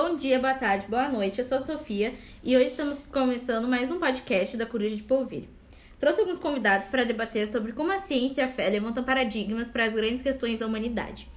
Bom 0.00 0.14
dia, 0.14 0.38
boa 0.38 0.54
tarde, 0.54 0.86
boa 0.86 1.08
noite. 1.08 1.40
Eu 1.40 1.44
sou 1.44 1.58
a 1.58 1.60
Sofia 1.60 2.14
e 2.44 2.56
hoje 2.56 2.66
estamos 2.66 3.00
começando 3.10 3.66
mais 3.66 3.90
um 3.90 3.98
podcast 3.98 4.56
da 4.56 4.64
Coruja 4.64 4.94
de 4.94 5.02
Polvilho. 5.02 5.48
Trouxe 5.98 6.20
alguns 6.20 6.38
convidados 6.38 6.86
para 6.86 7.02
debater 7.02 7.48
sobre 7.48 7.72
como 7.72 7.90
a 7.90 7.98
ciência 7.98 8.42
e 8.42 8.44
a 8.44 8.48
fé 8.48 8.68
levantam 8.68 9.02
paradigmas 9.02 9.68
para 9.68 9.86
as 9.86 9.92
grandes 9.92 10.22
questões 10.22 10.60
da 10.60 10.68
humanidade. 10.68 11.28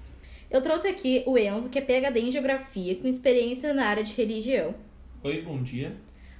Eu 0.47 0.61
trouxe 0.61 0.87
aqui 0.87 1.23
o 1.25 1.39
Enzo, 1.39 1.71
que 1.71 1.79
é 1.79 1.81
PhD 1.81 2.19
em 2.19 2.31
Geografia, 2.31 2.95
com 2.97 3.07
experiência 3.07 3.73
na 3.73 3.87
área 3.87 4.03
de 4.03 4.13
religião. 4.13 4.75
Oi, 5.23 5.41
bom 5.41 5.63
dia. 5.63 5.97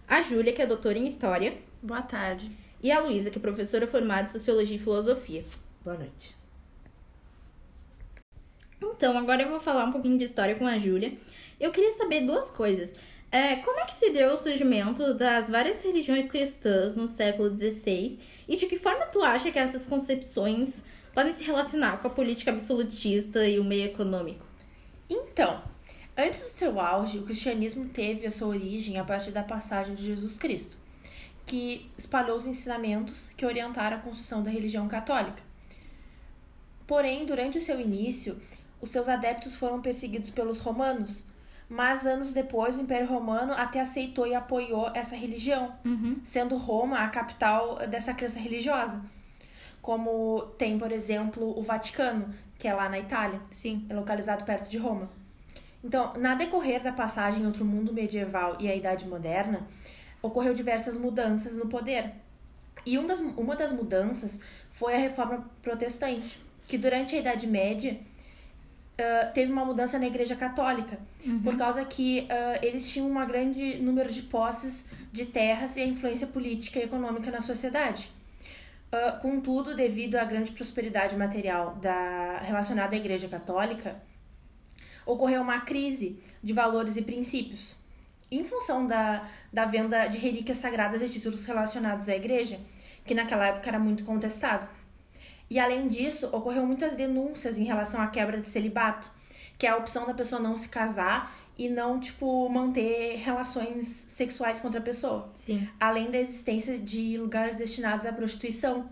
A 0.08 0.22
Júlia, 0.22 0.54
que 0.54 0.62
é 0.62 0.68
doutora 0.68 1.00
em 1.00 1.08
História. 1.08 1.56
Boa 1.82 2.04
tarde. 2.04 2.52
E 2.84 2.92
a 2.92 3.00
Luísa, 3.00 3.32
que 3.32 3.40
é 3.40 3.42
professora 3.42 3.88
formada 3.88 4.30
em 4.30 4.32
Sociologia 4.32 4.76
e 4.76 4.80
Filosofia. 4.80 5.44
Boa 5.84 5.98
noite. 5.98 6.40
Então, 8.80 9.18
agora 9.18 9.42
eu 9.42 9.50
vou 9.50 9.60
falar 9.60 9.86
um 9.86 9.92
pouquinho 9.92 10.20
de 10.20 10.26
história 10.26 10.54
com 10.54 10.68
a 10.68 10.78
Júlia. 10.78 11.14
Eu 11.62 11.72
queria 11.72 11.92
saber 11.92 12.22
duas 12.22 12.50
coisas. 12.50 12.92
É, 13.32 13.58
como 13.58 13.80
é 13.80 13.86
que 13.86 13.94
se 13.94 14.10
deu 14.10 14.34
o 14.34 14.38
surgimento 14.38 15.14
das 15.14 15.48
várias 15.48 15.80
religiões 15.84 16.28
cristãs 16.28 16.96
no 16.96 17.08
século 17.08 17.56
XVI 17.56 18.20
e 18.48 18.58
de 18.58 18.66
que 18.66 18.80
forma 18.80 19.06
tu 19.06 19.22
acha 19.22 19.52
que 19.52 19.60
essas 19.60 19.86
concepções 19.86 20.84
podem 21.14 21.32
se 21.32 21.44
relacionar 21.44 22.02
com 22.02 22.08
a 22.08 22.10
política 22.10 22.50
absolutista 22.50 23.48
e 23.48 23.60
o 23.60 23.64
meio 23.64 23.86
econômico? 23.86 24.44
Então, 25.08 25.62
antes 26.18 26.42
do 26.42 26.58
seu 26.58 26.80
auge, 26.80 27.20
o 27.20 27.24
cristianismo 27.24 27.90
teve 27.90 28.26
a 28.26 28.32
sua 28.32 28.48
origem 28.48 28.98
a 28.98 29.04
partir 29.04 29.30
da 29.30 29.44
passagem 29.44 29.94
de 29.94 30.04
Jesus 30.04 30.40
Cristo, 30.40 30.76
que 31.46 31.92
espalhou 31.96 32.36
os 32.36 32.48
ensinamentos 32.48 33.30
que 33.38 33.46
orientaram 33.46 33.98
a 33.98 34.02
construção 34.02 34.42
da 34.42 34.50
religião 34.50 34.88
católica. 34.88 35.44
Porém, 36.88 37.24
durante 37.24 37.60
o 37.60 37.62
seu 37.62 37.80
início, 37.80 38.42
os 38.82 38.90
seus 38.90 39.08
adeptos 39.08 39.56
foram 39.56 39.80
perseguidos 39.80 40.32
pelos 40.32 40.60
romanos, 40.60 41.30
mas 41.72 42.06
anos 42.06 42.34
depois 42.34 42.78
o 42.78 42.82
Império 42.82 43.08
Romano 43.08 43.54
até 43.54 43.80
aceitou 43.80 44.28
e 44.28 44.36
apoiou 44.36 44.92
essa 44.94 45.16
religião, 45.16 45.74
uhum. 45.86 46.20
sendo 46.22 46.58
Roma 46.58 47.00
a 47.00 47.08
capital 47.08 47.88
dessa 47.88 48.14
crença 48.14 48.38
religiosa. 48.38 49.02
Como 49.82 50.42
tem, 50.58 50.78
por 50.78 50.92
exemplo, 50.92 51.58
o 51.58 51.64
Vaticano, 51.64 52.36
que 52.60 52.68
é 52.68 52.74
lá 52.74 52.90
na 52.90 53.00
Itália. 53.00 53.40
Sim. 53.52 53.86
É 53.88 53.94
localizado 53.94 54.44
perto 54.44 54.70
de 54.70 54.78
Roma. 54.78 55.10
Então, 55.82 56.12
na 56.18 56.36
decorrer 56.36 56.84
da 56.84 56.92
passagem 56.92 57.46
entre 57.46 57.64
o 57.64 57.66
mundo 57.66 57.94
medieval 57.94 58.58
e 58.60 58.70
a 58.70 58.76
Idade 58.76 59.08
Moderna, 59.08 59.66
ocorreu 60.22 60.54
diversas 60.54 60.98
mudanças 60.98 61.56
no 61.56 61.68
poder. 61.68 62.12
E 62.86 63.00
um 63.00 63.08
das, 63.08 63.22
uma 63.22 63.56
das 63.56 63.72
mudanças 63.72 64.42
foi 64.72 64.94
a 64.94 65.00
reforma 65.00 65.50
protestante, 65.62 66.38
que 66.68 66.78
durante 66.78 67.16
a 67.16 67.20
Idade 67.20 67.48
Média 67.48 67.98
uh, 69.02 69.34
teve 69.34 69.52
uma 69.52 69.66
mudança 69.66 70.00
na 70.00 70.08
Igreja 70.08 70.36
Católica, 70.36 70.98
uhum. 71.26 71.42
por 71.42 71.58
causa 71.58 71.84
que 71.84 72.22
uh, 72.22 72.66
eles 72.66 72.90
tinham 72.90 73.10
um 73.10 73.28
grande 73.28 73.78
número 73.78 74.12
de 74.12 74.22
posses 74.22 74.86
de 75.12 75.26
terras 75.26 75.76
e 75.76 75.82
a 75.82 75.86
influência 75.86 76.28
política 76.28 76.80
e 76.80 76.84
econômica 76.84 77.30
na 77.30 77.42
sociedade. 77.42 78.10
Uh, 78.94 79.20
contudo, 79.22 79.76
devido 79.76 80.16
à 80.16 80.24
grande 80.24 80.52
prosperidade 80.52 81.16
material 81.16 81.76
da, 81.76 82.40
relacionada 82.40 82.96
à 82.96 82.98
Igreja 82.98 83.28
Católica, 83.28 83.96
ocorreu 85.06 85.42
uma 85.42 85.62
crise 85.62 86.20
de 86.44 86.54
valores 86.54 86.98
e 86.98 87.02
princípios. 87.02 87.76
Em 88.30 88.44
função 88.44 88.88
da, 88.88 89.28
da 89.52 89.66
venda 89.66 90.08
de 90.08 90.18
relíquias 90.18 90.58
sagradas 90.58 91.02
e 91.02 91.10
títulos 91.10 91.44
relacionados 91.44 92.08
à 92.08 92.16
Igreja, 92.16 92.60
que 93.06 93.14
naquela 93.14 93.48
época 93.48 93.70
era 93.70 93.80
muito 93.80 94.04
contestado. 94.04 94.68
E 95.52 95.60
além 95.60 95.90
disso, 95.90 96.28
ocorreu 96.28 96.66
muitas 96.66 96.96
denúncias 96.96 97.58
em 97.58 97.66
relação 97.66 98.02
à 98.02 98.08
quebra 98.08 98.40
de 98.40 98.48
celibato, 98.48 99.12
que 99.58 99.68
é 99.68 99.70
a 99.70 99.76
opção 99.76 100.08
da 100.08 100.14
pessoa 100.14 100.42
não 100.42 100.56
se 100.56 100.70
casar 100.70 101.38
e 101.58 101.68
não, 101.68 102.00
tipo, 102.00 102.48
manter 102.48 103.18
relações 103.18 103.86
sexuais 103.86 104.62
com 104.62 104.68
outra 104.68 104.80
pessoa. 104.80 105.30
Sim. 105.36 105.68
Além 105.78 106.10
da 106.10 106.18
existência 106.18 106.80
de 106.80 107.18
lugares 107.18 107.58
destinados 107.58 108.06
à 108.06 108.14
prostituição. 108.14 108.90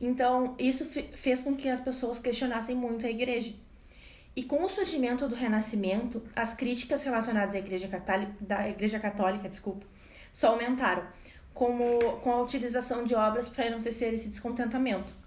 Então, 0.00 0.56
isso 0.58 0.84
fez 0.84 1.42
com 1.42 1.54
que 1.54 1.68
as 1.68 1.78
pessoas 1.78 2.18
questionassem 2.18 2.74
muito 2.74 3.06
a 3.06 3.08
igreja. 3.08 3.54
E 4.34 4.42
com 4.42 4.64
o 4.64 4.68
surgimento 4.68 5.28
do 5.28 5.36
Renascimento, 5.36 6.20
as 6.34 6.54
críticas 6.54 7.04
relacionadas 7.04 7.54
à 7.54 7.58
Igreja 7.58 7.86
Católica, 7.86 8.32
da 8.40 8.68
Igreja 8.68 8.98
Católica, 8.98 9.48
desculpa, 9.48 9.86
só 10.32 10.48
aumentaram, 10.48 11.04
como 11.54 11.84
com 12.20 12.32
a 12.32 12.42
utilização 12.42 13.04
de 13.04 13.14
obras 13.14 13.48
para 13.48 13.66
enaltecer 13.66 14.12
esse 14.12 14.28
descontentamento. 14.28 15.20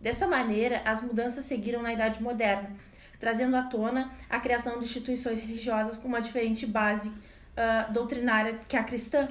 Dessa 0.00 0.28
maneira, 0.28 0.82
as 0.84 1.02
mudanças 1.02 1.44
seguiram 1.44 1.82
na 1.82 1.92
Idade 1.92 2.22
Moderna, 2.22 2.70
trazendo 3.18 3.56
à 3.56 3.62
tona 3.62 4.12
a 4.30 4.38
criação 4.38 4.78
de 4.78 4.84
instituições 4.84 5.40
religiosas 5.40 5.98
com 5.98 6.06
uma 6.06 6.20
diferente 6.20 6.66
base 6.66 7.08
uh, 7.08 7.92
doutrinária 7.92 8.60
que 8.68 8.76
a 8.76 8.84
cristã. 8.84 9.28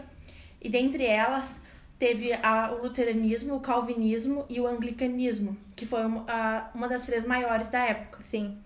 E 0.62 0.68
dentre 0.68 1.06
elas, 1.06 1.62
teve 1.98 2.34
a, 2.34 2.74
o 2.74 2.84
luteranismo, 2.84 3.56
o 3.56 3.60
calvinismo 3.60 4.46
e 4.50 4.60
o 4.60 4.68
anglicanismo, 4.68 5.58
que 5.76 5.86
foi 5.86 6.06
uma, 6.06 6.70
uma 6.74 6.88
das 6.88 7.06
três 7.06 7.26
maiores 7.26 7.70
da 7.70 7.80
época. 7.80 8.22
Sim. 8.22 8.58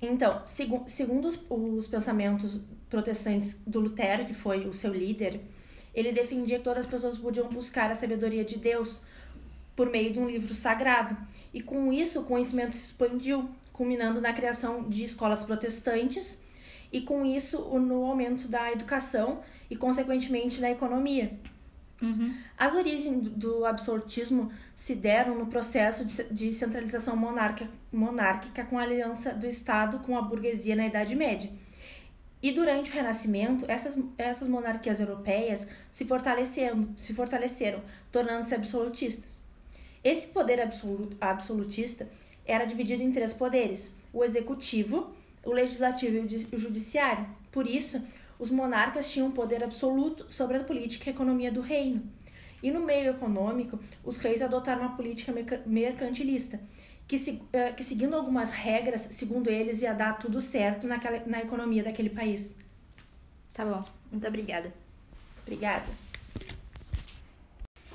Então, 0.00 0.42
segu, 0.46 0.84
segundo 0.86 1.26
os, 1.26 1.44
os 1.50 1.88
pensamentos 1.88 2.60
protestantes 2.88 3.60
do 3.66 3.80
Lutero, 3.80 4.24
que 4.24 4.32
foi 4.32 4.66
o 4.66 4.72
seu 4.72 4.94
líder, 4.94 5.40
ele 5.92 6.12
defendia 6.12 6.58
que 6.58 6.64
todas 6.64 6.84
as 6.84 6.90
pessoas 6.90 7.18
podiam 7.18 7.48
buscar 7.48 7.90
a 7.90 7.94
sabedoria 7.94 8.44
de 8.44 8.58
Deus 8.58 9.02
por 9.78 9.88
meio 9.88 10.12
de 10.12 10.18
um 10.18 10.26
livro 10.26 10.52
sagrado. 10.54 11.16
E 11.54 11.62
com 11.62 11.92
isso, 11.92 12.22
o 12.22 12.24
conhecimento 12.24 12.74
se 12.74 12.86
expandiu, 12.86 13.48
culminando 13.72 14.20
na 14.20 14.32
criação 14.32 14.82
de 14.90 15.04
escolas 15.04 15.44
protestantes 15.44 16.42
e 16.92 17.00
com 17.00 17.24
isso 17.24 17.60
no 17.78 18.04
aumento 18.04 18.48
da 18.48 18.72
educação 18.72 19.40
e 19.70 19.76
consequentemente 19.76 20.60
da 20.60 20.68
economia. 20.68 21.38
Uhum. 22.02 22.34
As 22.56 22.74
origens 22.74 23.28
do 23.28 23.64
absolutismo 23.64 24.50
se 24.74 24.96
deram 24.96 25.38
no 25.38 25.46
processo 25.46 26.04
de 26.04 26.52
centralização 26.52 27.16
monárquica, 27.16 27.70
monárquica 27.92 28.64
com 28.64 28.80
a 28.80 28.82
aliança 28.82 29.32
do 29.32 29.46
Estado 29.46 30.00
com 30.00 30.18
a 30.18 30.22
burguesia 30.22 30.74
na 30.74 30.88
Idade 30.88 31.14
Média. 31.14 31.52
E 32.42 32.50
durante 32.50 32.90
o 32.90 32.94
Renascimento, 32.94 33.64
essas, 33.68 33.96
essas 34.18 34.48
monarquias 34.48 34.98
europeias 34.98 35.68
se 35.88 36.04
fortaleceram, 36.04 36.88
se 36.96 37.14
fortaleceram 37.14 37.80
tornando-se 38.10 38.56
absolutistas. 38.56 39.46
Esse 40.02 40.28
poder 40.28 40.60
absolutista 41.20 42.08
era 42.44 42.64
dividido 42.64 43.02
em 43.02 43.12
três 43.12 43.32
poderes: 43.32 43.94
o 44.12 44.24
executivo, 44.24 45.14
o 45.44 45.52
legislativo 45.52 46.16
e 46.16 46.54
o 46.54 46.58
judiciário. 46.58 47.26
Por 47.50 47.66
isso, 47.66 48.02
os 48.38 48.50
monarcas 48.50 49.10
tinham 49.10 49.30
poder 49.30 49.62
absoluto 49.64 50.30
sobre 50.30 50.56
a 50.56 50.64
política 50.64 51.08
e 51.08 51.12
a 51.12 51.14
economia 51.14 51.50
do 51.50 51.60
reino. 51.60 52.02
E 52.62 52.70
no 52.70 52.80
meio 52.80 53.10
econômico, 53.10 53.78
os 54.04 54.18
reis 54.18 54.42
adotaram 54.42 54.82
uma 54.82 54.96
política 54.96 55.32
mercantilista, 55.66 56.60
que, 57.06 57.40
eh, 57.52 57.72
que 57.72 57.84
seguindo 57.84 58.14
algumas 58.14 58.50
regras, 58.50 59.00
segundo 59.00 59.48
eles, 59.48 59.82
ia 59.82 59.92
dar 59.92 60.18
tudo 60.18 60.40
certo 60.40 60.86
naquela, 60.86 61.22
na 61.24 61.40
economia 61.40 61.84
daquele 61.84 62.10
país. 62.10 62.56
Tá 63.52 63.64
bom, 63.64 63.84
muito 64.10 64.26
obrigada. 64.26 64.72
Obrigada. 65.42 66.07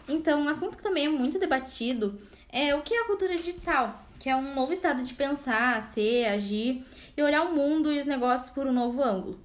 Então, 0.08 0.42
um 0.42 0.50
assunto 0.50 0.78
que 0.78 0.84
também 0.84 1.06
é 1.06 1.10
muito 1.10 1.40
debatido 1.40 2.20
é 2.50 2.76
o 2.76 2.82
que 2.82 2.94
é 2.94 3.02
a 3.02 3.06
cultura 3.06 3.36
digital, 3.36 4.06
que 4.20 4.30
é 4.30 4.36
um 4.36 4.54
novo 4.54 4.72
estado 4.74 5.04
de 5.04 5.14
pensar, 5.14 5.82
ser, 5.82 6.26
agir 6.26 6.86
e 7.18 7.24
olhar 7.24 7.44
o 7.44 7.56
mundo 7.56 7.92
e 7.92 8.00
os 8.00 8.06
negócios 8.06 8.50
por 8.50 8.68
um 8.68 8.74
novo 8.74 9.02
ângulo. 9.04 9.40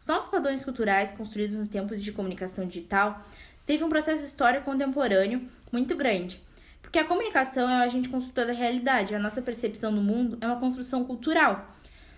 Os 0.00 0.06
novos 0.06 0.26
padrões 0.26 0.64
culturais 0.64 1.12
construídos 1.12 1.56
nos 1.56 1.68
tempos 1.68 2.02
de 2.02 2.12
comunicação 2.12 2.66
digital 2.66 3.24
teve 3.64 3.84
um 3.84 3.88
processo 3.88 4.24
histórico 4.24 4.64
contemporâneo 4.64 5.46
muito 5.70 5.94
grande, 5.94 6.42
porque 6.80 6.98
a 6.98 7.04
comunicação 7.04 7.68
é 7.68 7.78
o 7.78 7.82
agente 7.82 8.08
construtor 8.08 8.46
da 8.46 8.52
realidade, 8.52 9.14
a 9.14 9.18
nossa 9.18 9.42
percepção 9.42 9.94
do 9.94 10.00
mundo 10.00 10.38
é 10.40 10.46
uma 10.46 10.58
construção 10.58 11.04
cultural, 11.04 11.76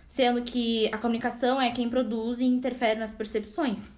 sendo 0.08 0.42
que 0.42 0.88
a 0.92 0.98
comunicação 0.98 1.60
é 1.60 1.70
quem 1.70 1.90
produz 1.90 2.40
e 2.40 2.44
interfere 2.44 2.98
nas 2.98 3.12
percepções. 3.12 3.88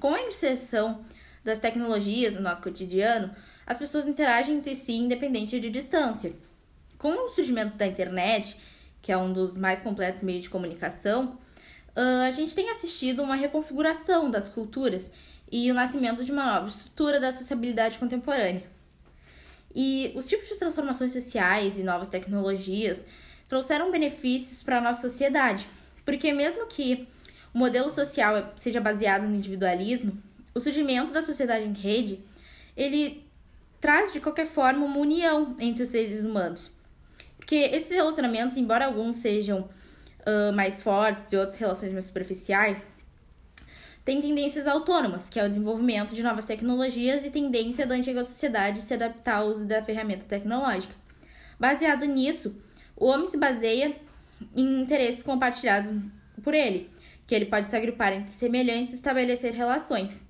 Com 0.00 0.14
a 0.14 0.22
inserção 0.22 1.04
das 1.44 1.58
tecnologias 1.58 2.34
no 2.34 2.40
nosso 2.40 2.62
cotidiano, 2.62 3.30
as 3.66 3.76
pessoas 3.76 4.06
interagem 4.06 4.56
entre 4.56 4.74
si 4.74 4.94
independente 4.94 5.60
de 5.60 5.70
distância. 5.70 6.32
Com 6.98 7.26
o 7.26 7.28
surgimento 7.28 7.76
da 7.76 7.86
internet, 7.86 8.56
que 9.02 9.12
é 9.12 9.16
um 9.16 9.32
dos 9.32 9.56
mais 9.56 9.82
completos 9.82 10.22
meios 10.22 10.44
de 10.44 10.50
comunicação, 10.50 11.38
a 11.94 12.30
gente 12.30 12.54
tem 12.54 12.70
assistido 12.70 13.22
uma 13.22 13.36
reconfiguração 13.36 14.30
das 14.30 14.48
culturas 14.48 15.12
e 15.52 15.70
o 15.70 15.74
nascimento 15.74 16.24
de 16.24 16.32
uma 16.32 16.46
nova 16.46 16.66
estrutura 16.66 17.20
da 17.20 17.32
sociabilidade 17.32 17.98
contemporânea. 17.98 18.64
E 19.74 20.12
os 20.14 20.26
tipos 20.26 20.48
de 20.48 20.58
transformações 20.58 21.12
sociais 21.12 21.78
e 21.78 21.82
novas 21.82 22.08
tecnologias 22.08 23.04
trouxeram 23.48 23.90
benefícios 23.90 24.62
para 24.62 24.78
a 24.78 24.80
nossa 24.80 25.08
sociedade, 25.08 25.68
porque 26.04 26.32
mesmo 26.32 26.66
que 26.66 27.06
o 27.52 27.58
modelo 27.58 27.90
social 27.90 28.54
seja 28.56 28.80
baseado 28.80 29.24
no 29.24 29.34
individualismo, 29.34 30.12
o 30.54 30.60
surgimento 30.60 31.12
da 31.12 31.22
sociedade 31.22 31.64
em 31.64 31.72
rede, 31.72 32.24
ele 32.76 33.26
traz 33.80 34.12
de 34.12 34.20
qualquer 34.20 34.46
forma 34.46 34.84
uma 34.84 34.98
união 34.98 35.56
entre 35.58 35.82
os 35.82 35.88
seres 35.88 36.24
humanos. 36.24 36.70
Porque 37.36 37.56
esses 37.56 37.90
relacionamentos, 37.90 38.56
embora 38.56 38.86
alguns 38.86 39.16
sejam 39.16 39.68
uh, 40.20 40.52
mais 40.54 40.82
fortes 40.82 41.32
e 41.32 41.36
outras 41.36 41.58
relações 41.58 41.92
mais 41.92 42.06
superficiais, 42.06 42.86
tem 44.04 44.20
tendências 44.20 44.66
autônomas, 44.66 45.28
que 45.28 45.40
é 45.40 45.44
o 45.44 45.48
desenvolvimento 45.48 46.14
de 46.14 46.22
novas 46.22 46.44
tecnologias 46.44 47.24
e 47.24 47.30
tendência 47.30 47.86
da 47.86 47.94
antiga 47.94 48.22
sociedade 48.24 48.82
se 48.82 48.94
adaptar 48.94 49.36
ao 49.36 49.48
uso 49.48 49.64
da 49.64 49.82
ferramenta 49.82 50.24
tecnológica. 50.26 50.94
Baseado 51.58 52.04
nisso, 52.04 52.54
o 52.96 53.06
homem 53.06 53.30
se 53.30 53.36
baseia 53.36 53.96
em 54.54 54.82
interesses 54.82 55.22
compartilhados 55.22 55.90
por 56.42 56.52
ele, 56.52 56.90
que 57.26 57.34
ele 57.34 57.46
pode 57.46 57.70
se 57.70 57.76
agrupar 57.76 58.12
entre 58.12 58.32
semelhantes 58.32 58.92
e 58.92 58.96
estabelecer 58.96 59.52
relações. 59.52 60.22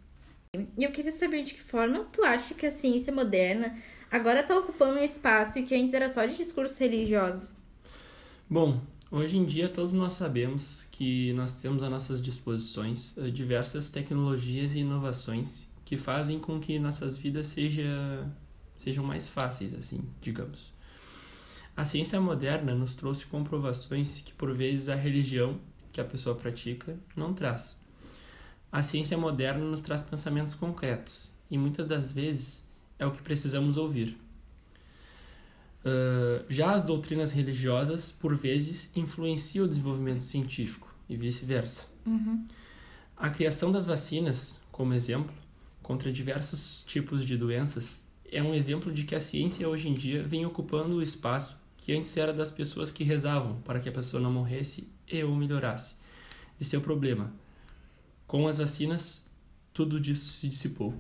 E 0.77 0.85
eu 0.85 0.91
queria 0.91 1.12
saber 1.12 1.43
de 1.43 1.55
que 1.55 1.62
forma 1.62 2.06
tu 2.12 2.23
acha 2.25 2.55
que 2.55 2.67
a 2.67 2.71
ciência 2.71 3.12
moderna 3.12 3.77
agora 4.11 4.41
está 4.41 4.59
ocupando 4.59 4.99
um 4.99 5.05
espaço 5.05 5.62
que 5.62 5.75
antes 5.75 5.95
era 5.95 6.09
só 6.09 6.25
de 6.25 6.37
discursos 6.37 6.79
religiosos? 6.79 7.53
Bom, 8.49 8.81
Hoje 9.17 9.39
em 9.39 9.45
dia, 9.45 9.69
todos 9.69 9.93
nós 9.93 10.15
sabemos 10.15 10.89
que 10.91 11.33
nós 11.35 11.62
temos 11.62 11.85
à 11.85 11.89
nossas 11.89 12.21
disposições 12.21 13.17
eh, 13.17 13.31
diversas 13.31 13.89
tecnologias 13.89 14.75
e 14.75 14.81
inovações 14.81 15.69
que 15.85 15.97
fazem 15.97 16.41
com 16.41 16.59
que 16.59 16.81
nossas 16.81 17.17
vidas 17.17 17.47
seja, 17.47 18.29
sejam 18.83 19.05
mais 19.05 19.29
fáceis, 19.29 19.73
assim, 19.73 20.00
digamos. 20.21 20.73
A 21.77 21.85
ciência 21.85 22.21
moderna 22.21 22.75
nos 22.75 22.97
trouxe 22.97 23.25
comprovações 23.27 24.21
que, 24.21 24.33
por 24.33 24.53
vezes, 24.53 24.89
a 24.89 24.97
religião 24.97 25.61
que 25.93 26.00
a 26.00 26.05
pessoa 26.05 26.35
pratica 26.35 26.99
não 27.15 27.33
traz. 27.33 27.77
A 28.75 28.82
ciência 28.82 29.17
moderna 29.17 29.65
nos 29.65 29.81
traz 29.81 30.03
pensamentos 30.03 30.53
concretos 30.53 31.31
e, 31.49 31.56
muitas 31.56 31.87
das 31.87 32.11
vezes, 32.11 32.67
é 32.99 33.06
o 33.06 33.12
que 33.12 33.23
precisamos 33.23 33.76
ouvir. 33.76 34.19
Uh, 35.85 36.44
já 36.49 36.73
as 36.73 36.82
doutrinas 36.82 37.31
religiosas, 37.31 38.11
por 38.11 38.35
vezes, 38.35 38.91
influenciam 38.97 39.65
o 39.65 39.69
desenvolvimento 39.69 40.23
científico 40.23 40.93
e 41.09 41.17
vice-versa. 41.17 41.87
Uhum. 42.05 42.49
A 43.17 43.31
criação 43.31 43.71
das 43.71 43.85
vacinas, 43.85 44.61
como 44.73 44.93
exemplo, 44.93 45.32
contra 45.81 46.11
diversos 46.11 46.82
tipos 46.85 47.25
de 47.25 47.37
doenças, 47.37 48.03
é 48.29 48.43
um 48.43 48.53
exemplo 48.53 48.93
de 48.93 49.05
que 49.05 49.15
a 49.15 49.21
ciência 49.21 49.69
hoje 49.69 49.88
em 49.88 49.94
dia 49.94 50.25
vem 50.25 50.44
ocupando 50.44 50.97
o 50.97 51.03
espaço 51.03 51.56
que 51.76 51.93
antes 51.97 52.17
era 52.17 52.32
das 52.32 52.50
pessoas 52.50 52.91
que 52.91 53.05
rezavam 53.05 53.55
para 53.61 53.79
que 53.79 53.88
a 53.88 53.93
pessoa 53.93 54.21
não 54.21 54.32
morresse 54.32 54.88
e 55.06 55.23
ou 55.23 55.37
melhorasse 55.37 55.94
de 56.59 56.65
seu 56.65 56.81
problema. 56.81 57.44
Com 58.26 58.49
as 58.49 58.59
vacinas, 58.59 59.25
tudo 59.73 60.00
disso 60.00 60.29
se 60.29 60.49
dissipou. 60.49 60.94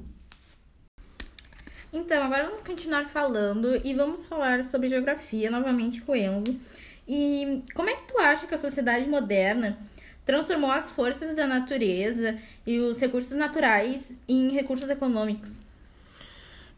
Então, 1.92 2.22
agora 2.22 2.46
vamos 2.46 2.62
continuar 2.62 3.06
falando 3.06 3.80
e 3.84 3.94
vamos 3.94 4.26
falar 4.26 4.64
sobre 4.64 4.88
geografia 4.88 5.50
novamente 5.50 6.00
com 6.02 6.12
o 6.12 6.16
Enzo. 6.16 6.58
E 7.06 7.62
como 7.74 7.88
é 7.88 7.94
que 7.94 8.08
tu 8.12 8.18
acha 8.18 8.46
que 8.46 8.54
a 8.54 8.58
sociedade 8.58 9.08
moderna 9.08 9.78
transformou 10.24 10.70
as 10.70 10.90
forças 10.90 11.36
da 11.36 11.46
natureza 11.46 12.38
e 12.66 12.80
os 12.80 12.98
recursos 12.98 13.36
naturais 13.36 14.18
em 14.26 14.50
recursos 14.50 14.88
econômicos? 14.88 15.52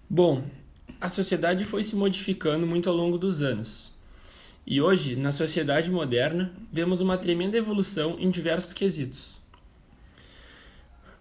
Bom, 0.09 0.45
a 1.01 1.09
sociedade 1.09 1.65
foi 1.65 1.83
se 1.83 1.97
modificando 1.97 2.67
muito 2.67 2.89
ao 2.89 2.95
longo 2.95 3.17
dos 3.17 3.43
anos. 3.43 3.93
E 4.67 4.81
hoje, 4.81 5.17
na 5.17 5.33
sociedade 5.33 5.91
moderna, 5.91 6.53
vemos 6.73 7.01
uma 7.01 7.17
tremenda 7.17 7.57
evolução 7.57 8.17
em 8.19 8.31
diversos 8.31 8.73
quesitos. 8.73 9.37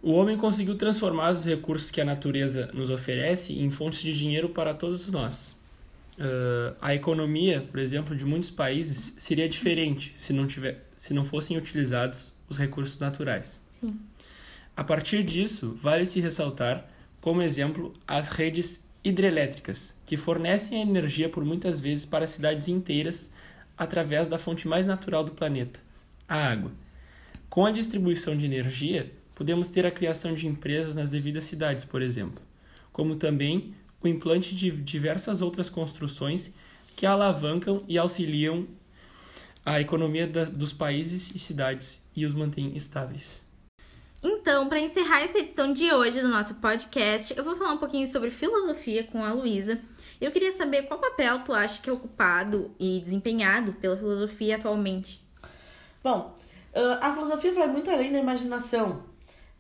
O 0.05 0.11
homem 0.11 0.37
conseguiu 0.37 0.75
transformar 0.75 1.31
os 1.31 1.43
recursos 1.45 1.89
que 1.89 1.99
a 1.99 2.05
natureza 2.05 2.69
nos 2.75 2.91
oferece 2.91 3.59
em 3.59 3.71
fontes 3.71 4.01
de 4.01 4.15
dinheiro 4.15 4.49
para 4.49 4.71
todos 4.71 5.09
nós. 5.09 5.59
Uh, 6.19 6.75
a 6.79 6.93
economia, 6.93 7.61
por 7.71 7.79
exemplo, 7.79 8.15
de 8.15 8.23
muitos 8.23 8.51
países 8.51 9.15
seria 9.17 9.49
diferente 9.49 10.13
se 10.15 10.31
não, 10.31 10.45
tiver, 10.45 10.85
se 10.95 11.11
não 11.11 11.25
fossem 11.25 11.57
utilizados 11.57 12.35
os 12.47 12.55
recursos 12.55 12.99
naturais. 12.99 13.65
Sim. 13.71 13.99
A 14.77 14.83
partir 14.83 15.23
disso, 15.23 15.75
vale 15.81 16.05
se 16.05 16.21
ressaltar, 16.21 16.87
como 17.19 17.41
exemplo, 17.41 17.91
as 18.07 18.29
redes 18.29 18.87
hidrelétricas, 19.03 19.95
que 20.05 20.17
fornecem 20.17 20.77
a 20.77 20.83
energia 20.83 21.29
por 21.29 21.43
muitas 21.43 21.81
vezes 21.81 22.05
para 22.05 22.27
cidades 22.27 22.67
inteiras 22.67 23.33
através 23.75 24.27
da 24.27 24.37
fonte 24.37 24.67
mais 24.67 24.85
natural 24.85 25.23
do 25.23 25.31
planeta, 25.31 25.79
a 26.29 26.51
água. 26.51 26.71
Com 27.49 27.65
a 27.65 27.71
distribuição 27.71 28.37
de 28.37 28.45
energia, 28.45 29.11
podemos 29.35 29.69
ter 29.69 29.85
a 29.85 29.91
criação 29.91 30.33
de 30.33 30.47
empresas 30.47 30.95
nas 30.95 31.11
devidas 31.11 31.43
cidades, 31.43 31.83
por 31.83 32.01
exemplo, 32.01 32.41
como 32.91 33.17
também 33.17 33.75
o 34.01 34.07
implante 34.07 34.55
de 34.55 34.71
diversas 34.71 35.41
outras 35.41 35.69
construções 35.69 36.55
que 36.95 37.05
alavancam 37.05 37.83
e 37.87 37.97
auxiliam 37.97 38.65
a 39.65 39.81
economia 39.81 40.25
da, 40.25 40.45
dos 40.45 40.71
países 40.71 41.35
e 41.35 41.39
cidades 41.39 42.07
e 42.15 42.25
os 42.25 42.33
mantêm 42.33 42.75
estáveis. 42.75 43.43
Então, 44.23 44.69
para 44.69 44.79
encerrar 44.79 45.21
essa 45.21 45.37
edição 45.37 45.73
de 45.73 45.91
hoje 45.91 46.21
do 46.21 46.27
nosso 46.27 46.55
podcast, 46.55 47.35
eu 47.35 47.43
vou 47.43 47.57
falar 47.57 47.73
um 47.73 47.77
pouquinho 47.77 48.07
sobre 48.07 48.31
filosofia 48.31 49.03
com 49.03 49.23
a 49.23 49.33
Luísa. 49.33 49.79
Eu 50.19 50.31
queria 50.31 50.51
saber 50.51 50.83
qual 50.83 50.99
papel 50.99 51.39
tu 51.39 51.53
acha 51.53 51.81
que 51.81 51.89
é 51.89 51.93
ocupado 51.93 52.71
e 52.79 52.99
desempenhado 53.01 53.73
pela 53.73 53.97
filosofia 53.97 54.55
atualmente. 54.55 55.21
Bom, 56.03 56.35
a 57.01 57.13
filosofia 57.13 57.53
vai 57.53 57.67
muito 57.67 57.89
além 57.89 58.11
da 58.11 58.19
imaginação 58.19 59.14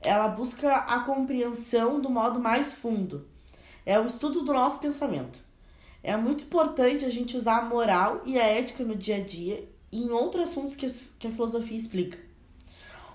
ela 0.05 0.27
busca 0.27 0.71
a 0.71 0.99
compreensão 0.99 1.99
do 1.99 2.09
modo 2.09 2.39
mais 2.39 2.75
fundo. 2.75 3.27
É 3.83 3.99
o 3.99 4.05
estudo 4.05 4.43
do 4.43 4.53
nosso 4.53 4.79
pensamento. 4.79 5.39
É 6.03 6.15
muito 6.15 6.43
importante 6.43 7.03
a 7.03 7.09
gente 7.09 7.35
usar 7.35 7.61
a 7.61 7.65
moral 7.65 8.21
e 8.23 8.39
a 8.39 8.43
ética 8.43 8.83
no 8.83 8.95
dia 8.95 9.17
a 9.17 9.19
dia 9.19 9.67
e 9.91 10.03
em 10.03 10.11
outros 10.11 10.49
assuntos 10.49 10.75
que 10.75 11.27
a 11.27 11.31
filosofia 11.31 11.75
explica. 11.75 12.19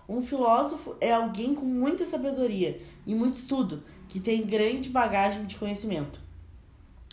Um 0.08 0.20
filósofo 0.20 0.96
é 1.00 1.12
alguém 1.12 1.54
com 1.54 1.64
muita 1.64 2.04
sabedoria 2.04 2.82
e 3.06 3.14
muito 3.14 3.34
estudo, 3.34 3.84
que 4.08 4.18
tem 4.18 4.44
grande 4.44 4.90
bagagem 4.90 5.44
de 5.44 5.54
conhecimento. 5.54 6.18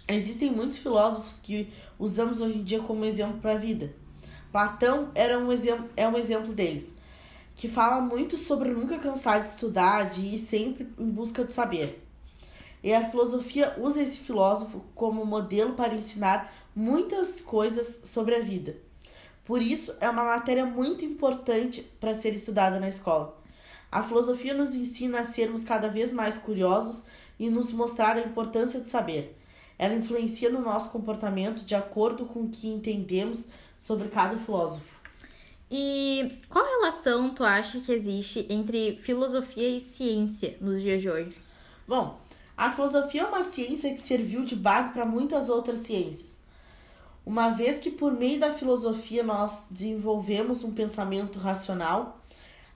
Existem 0.07 0.51
muitos 0.51 0.79
filósofos 0.79 1.35
que 1.43 1.71
usamos 1.99 2.41
hoje 2.41 2.57
em 2.57 2.63
dia 2.63 2.79
como 2.79 3.05
exemplo 3.05 3.39
para 3.39 3.51
a 3.51 3.57
vida. 3.57 3.93
Platão 4.51 5.11
era 5.13 5.37
um 5.37 5.51
exemplo, 5.51 5.87
é 5.95 6.07
um 6.07 6.17
exemplo 6.17 6.51
deles 6.53 6.96
que 7.57 7.67
fala 7.67 7.99
muito 7.99 8.37
sobre 8.37 8.69
nunca 8.69 8.99
cansar 8.99 9.41
de 9.41 9.49
estudar, 9.49 10.11
de 10.11 10.21
ir 10.21 10.37
sempre 10.37 10.87
em 10.97 11.09
busca 11.09 11.43
do 11.43 11.51
saber. 11.51 12.03
E 12.83 12.93
a 12.93 13.09
filosofia 13.09 13.75
usa 13.79 14.03
esse 14.03 14.19
filósofo 14.19 14.85
como 14.93 15.25
modelo 15.25 15.73
para 15.73 15.95
ensinar 15.95 16.53
muitas 16.75 17.41
coisas 17.41 17.99
sobre 18.03 18.35
a 18.35 18.41
vida. 18.41 18.77
Por 19.43 19.59
isso, 19.59 19.95
é 19.99 20.07
uma 20.07 20.23
matéria 20.23 20.67
muito 20.67 21.03
importante 21.03 21.81
para 21.99 22.13
ser 22.13 22.35
estudada 22.35 22.79
na 22.79 22.89
escola. 22.89 23.35
A 23.91 24.03
filosofia 24.03 24.53
nos 24.53 24.75
ensina 24.75 25.21
a 25.21 25.25
sermos 25.25 25.63
cada 25.63 25.87
vez 25.87 26.11
mais 26.11 26.37
curiosos 26.37 27.03
e 27.39 27.49
nos 27.49 27.73
mostrar 27.73 28.17
a 28.17 28.21
importância 28.21 28.79
do 28.79 28.87
saber. 28.87 29.35
Ela 29.79 29.95
influencia 29.95 30.51
no 30.51 30.61
nosso 30.61 30.89
comportamento 30.91 31.65
de 31.65 31.73
acordo 31.73 32.25
com 32.25 32.41
o 32.41 32.49
que 32.49 32.67
entendemos 32.67 33.45
sobre 33.79 34.09
cada 34.09 34.37
filósofo. 34.37 34.96
E 35.69 36.39
qual 36.47 36.65
relação 36.65 37.29
tu 37.31 37.43
acha 37.43 37.81
que 37.81 37.91
existe 37.91 38.45
entre 38.49 38.95
filosofia 39.01 39.67
e 39.67 39.81
ciência 39.81 40.55
nos 40.61 40.81
dias 40.81 41.01
de 41.01 41.09
hoje? 41.09 41.35
Bom, 41.85 42.17
a 42.55 42.71
filosofia 42.71 43.23
é 43.23 43.25
uma 43.25 43.43
ciência 43.43 43.93
que 43.93 44.01
serviu 44.01 44.45
de 44.45 44.55
base 44.55 44.93
para 44.93 45.05
muitas 45.05 45.49
outras 45.49 45.79
ciências. 45.79 46.37
Uma 47.25 47.49
vez 47.49 47.79
que 47.79 47.91
por 47.91 48.13
meio 48.13 48.39
da 48.39 48.53
filosofia 48.53 49.23
nós 49.23 49.63
desenvolvemos 49.69 50.63
um 50.63 50.71
pensamento 50.71 51.37
racional 51.37 52.21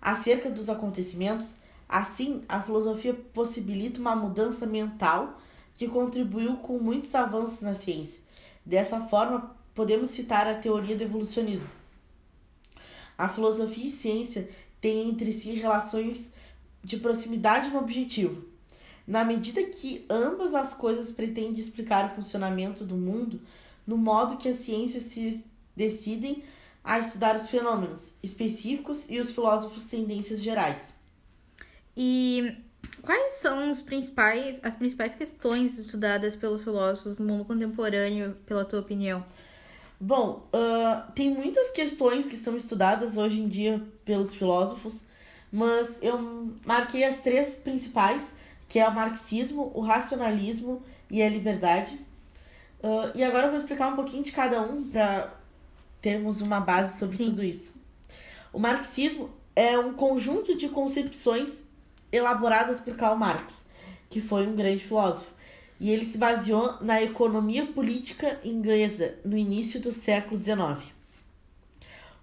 acerca 0.01 0.50
dos 0.50 0.69
acontecimentos, 0.69 1.48
assim 1.88 2.43
a 2.50 2.62
filosofia 2.62 3.13
possibilita 3.33 4.01
uma 4.01 4.17
mudança 4.17 4.65
mental 4.65 5.39
que 5.75 5.88
contribuiu 5.88 6.57
com 6.57 6.77
muitos 6.77 7.15
avanços 7.15 7.62
na 7.62 7.74
ciência. 7.74 8.21
Dessa 8.65 9.00
forma, 9.00 9.55
podemos 9.74 10.10
citar 10.10 10.45
a 10.45 10.55
teoria 10.55 10.98
do 10.98 11.03
evolucionismo 11.03 11.81
a 13.22 13.30
filosofia 13.30 13.86
e 13.86 13.92
ciência 13.92 14.50
têm 14.82 15.10
entre 15.10 15.32
si 15.32 15.54
relações 15.54 16.32
de 16.84 16.98
proximidade 16.98 17.70
no 17.70 17.78
objetivo. 17.78 18.44
Na 19.06 19.24
medida 19.24 19.62
que 19.63 20.04
ambas 20.10 20.56
as 20.56 20.74
coisas 20.74 21.12
pretendem 21.12 21.54
explicar 21.54 22.06
o 22.06 22.16
funcionamento 22.16 22.84
do 22.84 22.96
mundo, 22.96 23.40
no 23.86 23.96
modo 23.96 24.38
que 24.38 24.50
as 24.50 24.58
ciências 24.58 25.04
se 25.04 25.46
decidem 25.75 26.44
a 26.84 26.98
estudar 26.98 27.36
os 27.36 27.48
fenômenos 27.48 28.13
específicos 28.24 29.06
e 29.08 29.20
os 29.20 29.30
filósofos 29.30 29.86
tendências 29.86 30.42
gerais. 30.42 30.96
E 31.96 32.56
quais 33.04 33.34
são 33.34 33.72
os 33.72 33.84
principais, 33.84 34.60
as 34.63 34.75
principais 34.75 35.13
questões 35.13 35.78
estudadas 35.78 36.36
pelos 36.36 36.63
filósofos 36.63 37.20
no 37.20 37.25
mundo 37.25 37.46
contemporâneo, 37.46 38.36
pela 38.48 38.66
tua 38.66 38.80
opinião? 38.80 39.24
Bom, 40.03 40.50
uh, 40.51 41.12
tem 41.13 41.29
muitas 41.29 41.70
questões 41.70 42.25
que 42.25 42.36
são 42.36 42.55
estudadas 42.55 43.17
hoje 43.17 43.39
em 43.39 43.48
dia 43.48 43.79
pelos 44.03 44.34
filósofos, 44.34 45.01
mas 45.51 46.00
eu 46.01 46.17
marquei 46.65 47.03
as 47.03 47.17
três 47.17 47.53
principais, 47.53 48.24
que 48.67 48.79
é 48.79 48.88
o 48.88 48.91
marxismo, 48.91 49.72
o 49.75 49.81
racionalismo 49.81 50.81
e 51.08 51.22
a 51.22 51.29
liberdade. 51.29 52.00
Uh, 52.79 53.12
e 53.13 53.24
agora 53.24 53.46
eu 53.46 53.51
vou 53.51 53.60
explicar 53.60 53.89
um 53.89 53.96
pouquinho 53.96 54.24
de 54.24 54.31
cada 54.31 54.60
um 54.63 54.89
para 54.89 55.36
termos 56.01 56.41
uma 56.41 56.60
base 56.60 56.98
sobre 56.98 57.17
Sim. 57.17 57.25
tudo 57.25 57.43
isso. 57.43 57.72
O 58.51 58.58
marxismo 58.58 59.29
é 59.55 59.77
um 59.77 59.93
conjunto 59.93 60.58
de 60.58 60.67
concepções 60.67 61.63
elaboradas 62.12 62.79
por 62.79 62.96
Karl 62.96 63.15
Marx, 63.15 63.53
que 64.10 64.20
foi 64.20 64.48
um 64.48 64.55
grande 64.55 64.84
filósofo. 64.84 65.31
E 65.82 65.90
ele 65.90 66.06
se 66.06 66.16
baseou 66.16 66.78
na 66.80 67.02
economia 67.02 67.66
política 67.66 68.40
inglesa 68.46 69.16
no 69.26 69.36
início 69.36 69.80
do 69.80 69.92
século 69.92 70.40
XIX. 70.40 70.94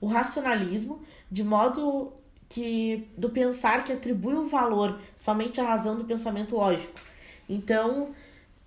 O 0.00 0.07
racionalismo, 0.07 1.00
de 1.29 1.43
modo 1.43 2.12
que 2.49 3.09
do 3.17 3.31
pensar 3.31 3.83
que 3.83 3.93
atribui 3.93 4.35
um 4.35 4.47
valor 4.47 5.00
somente 5.17 5.61
à 5.61 5.65
razão 5.65 5.97
do 5.97 6.05
pensamento 6.05 6.55
lógico. 6.55 7.00
Então, 7.49 8.11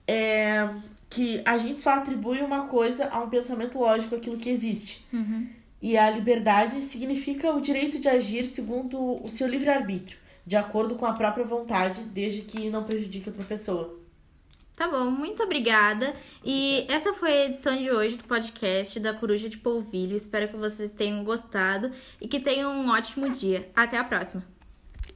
é 0.06 0.70
que 1.10 1.42
a 1.46 1.58
gente 1.58 1.80
só 1.80 1.92
atribui 1.92 2.42
uma 2.42 2.68
coisa 2.68 3.08
a 3.08 3.22
um 3.22 3.30
pensamento 3.30 3.80
lógico, 3.80 4.16
aquilo 4.16 4.38
que 4.38 4.50
existe. 4.50 5.06
Uhum. 5.14 5.48
E 5.82 5.98
a 5.98 6.10
liberdade 6.10 6.82
significa 6.82 7.54
o 7.54 7.62
direito 7.62 7.98
de 7.98 8.10
agir 8.10 8.44
segundo 8.44 9.24
o 9.24 9.28
seu 9.30 9.48
livre-arbítrio, 9.48 10.18
de 10.46 10.58
acordo 10.58 10.96
com 10.96 11.06
a 11.06 11.14
própria 11.14 11.46
vontade, 11.46 12.02
desde 12.02 12.42
que 12.42 12.70
não 12.70 12.84
prejudique 12.84 13.30
outra 13.30 13.46
pessoa. 13.46 14.01
Tá 14.82 14.88
bom, 14.88 15.12
muito 15.12 15.44
obrigada. 15.44 16.12
E 16.44 16.88
essa 16.90 17.14
foi 17.14 17.32
a 17.32 17.46
edição 17.46 17.78
de 17.78 17.92
hoje 17.92 18.18
do 18.18 18.24
podcast 18.24 19.00
da 19.00 19.14
Coruja 19.14 19.48
de 19.48 19.56
Polvilho. 19.56 20.18
Espero 20.18 20.48
que 20.48 20.58
vocês 20.58 20.92
tenham 20.92 21.24
gostado 21.24 21.92
e 22.20 22.28
que 22.28 22.40
tenham 22.40 22.72
um 22.72 22.90
ótimo 22.90 23.30
dia. 23.30 23.70
Até 23.76 24.00
a 24.00 24.04
próxima! 24.04 24.61